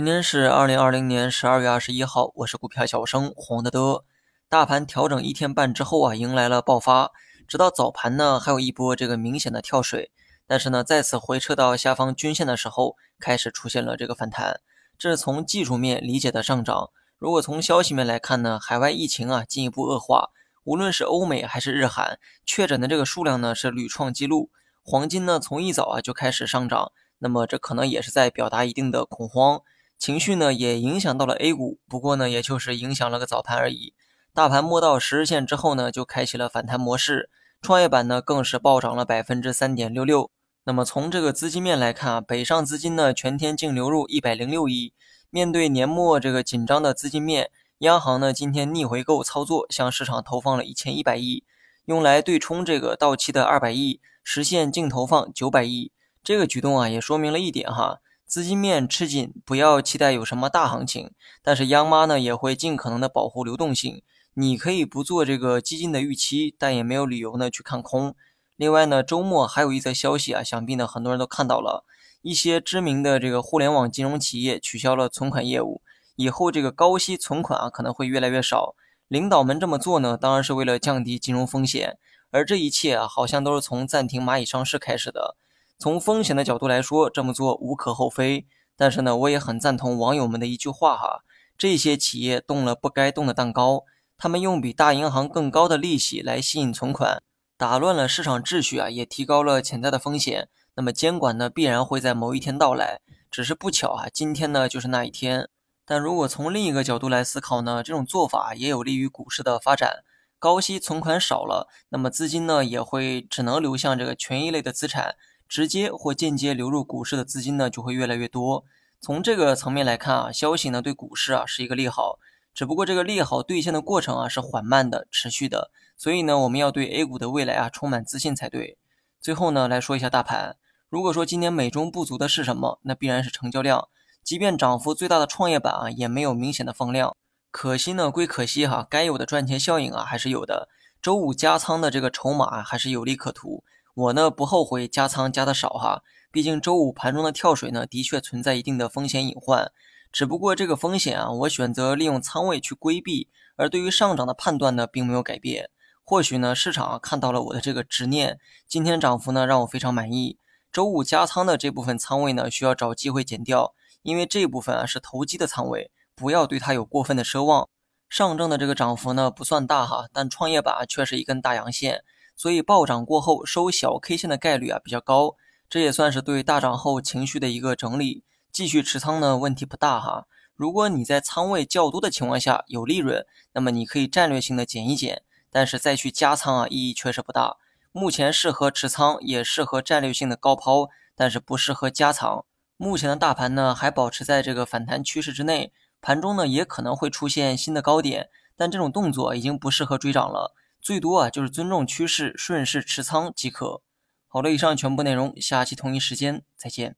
[0.00, 4.02] 今天是二零二零年十二月二十一号，我是股票小生黄德德。
[4.48, 7.10] 大盘调整一天半之后啊，迎来了爆发，
[7.46, 10.10] 直到早盘呢，还有一波这个明显的跳水，
[10.46, 14.60] 但是呢，再次回撤到下方均线的时候，开始出现了这个反弹。
[14.96, 16.88] 这是从技术面理解的上涨。
[17.18, 20.30] 如果从消息面来看呢，海外疫情啊进一步恶化，
[20.64, 24.48] 无论是欧美还是日韩，确诊的这个数量呢是屡创纪录。
[24.82, 29.60] 黄金呢从一早啊就开始上涨，那么这可能也是在表达一定的恐慌。
[30.00, 33.92] 情绪呢也影响到了 A 股，不过呢也就是影响了个早盘而已。
[34.32, 37.28] 大盘摸到十日线之后呢，就开启了反弹模式。
[37.60, 40.30] 创业板呢更是暴涨了百分之三点六六。
[40.64, 44.94] 那么从这个资金面来看啊，北上资金呢全天净流入一百零六亿。
[45.28, 51.44] 面对年末这个紧张的资金面，央行呢今天逆回购操作，向市场投放了一千一百亿，
[51.84, 55.92] 用来对冲这个到期的二百亿，实现净投放九百亿。
[56.24, 57.98] 这个举动啊也说明了一点哈。
[58.30, 61.10] 资金面吃紧，不要期待有什么大行情。
[61.42, 64.04] 但是央妈呢也会尽可能的保护流动性。
[64.34, 68.14] 你可以不做这个激进的预期，但也没有理由呢去看空。
[68.54, 71.84] 另外呢，周末还有一则消息啊，想必呢很多人都看到了，
[72.22, 75.82] 一些知名的这个互联网金融企业取消了存款业务，
[76.14, 78.76] 以后这个高息存款啊可能会越来越少。
[79.08, 81.98] 领导们这么做呢，当然是为了降低金融风险。
[82.30, 85.34] 而这一切啊，好像都是从暂停蚂蚁上市开始的。
[85.80, 88.46] 从风险的角度来说，这么做无可厚非。
[88.76, 91.24] 但是呢，我也很赞同网友们的一句话哈：
[91.56, 93.84] 这些企业动了不该动的蛋糕，
[94.18, 97.22] 他们用比大银行更高的利息来吸引存款，
[97.56, 100.50] 打乱了市场秩序啊，也提高了潜在的风险。
[100.74, 103.00] 那么监管呢，必然会在某一天到来。
[103.30, 105.48] 只是不巧啊，今天呢就是那一天。
[105.86, 110.04] 但如果从另一个角度来思考呢，这种做法也有利于股市的发展。
[110.38, 115.16] 高息存款少了，那么资金呢也会只能流向这个权益类的资产。
[115.50, 118.64] 直接或间接流入股市的资金呢，就会越来越多。
[119.00, 122.20] 从这个层面来看啊，消息呢对股市啊是一个利好，
[122.54, 125.72] 只不过这个利好兑现的过程啊是缓慢的、持续的。
[125.96, 128.78] 所以呢，我们要对 A 股的未来啊充满自信才对。
[129.20, 130.56] 最后呢，来说一下大盘。
[130.88, 133.88] 如果说今年美中不足的是什么，那必然是成交量。
[134.22, 137.16] 即便涨幅最大的创业板啊，也没有明显的放量。
[137.50, 140.68] 可惜呢归可惜哈，该有的赚钱效应啊还是有的。
[141.02, 143.64] 周五加仓的这个筹码啊还是有利可图。
[143.94, 149.72] 我呢不后悔加仓加的少哈，毕竟周五盘中的跳水呢的确存在一定的风险隐患，
[150.12, 155.70] 只不过这个风险啊我选择利用仓位去规避，而对于上涨的判断呢并没有改变。
[156.04, 160.38] 或许呢市场看到了我的这个执念，今天涨幅呢让我非常满意。
[160.72, 167.68] 周五加仓的这部分仓位呢需要找机会减掉，因为这部分啊是投机的仓位，不要对它有过分的奢望。
[168.08, 172.02] 上证的这个涨幅呢不算大哈，但创业板却是一根大阳线。
[172.40, 175.36] 所以暴涨过后收小 K 线的概率啊比较高，
[175.68, 178.24] 这也算是对大涨后情绪的一个整理。
[178.50, 180.26] 继续持仓呢问题不大哈。
[180.56, 185.20] 如果你在仓位较多的情况下有利润，那么你可以战略性的减一减，
[185.50, 187.58] 但是再去加仓啊意义确实不大。
[187.92, 192.46] 目前适合持仓，也适合战略性的高抛，但是不适合加仓。
[192.78, 200.54] 目前的大盘呢还保持在这个反弹趋势之内，盘中呢也可能会出现新的高点，但这种动作已经不适合追涨了。
[200.80, 203.82] 最多啊，就是尊重趋势，顺势持仓即可。
[204.26, 206.96] 好了，以上全部内容，下期同一时间再见。